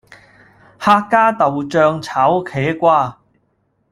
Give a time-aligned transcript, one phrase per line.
[0.79, 3.19] 客家豆酱炒茄瓜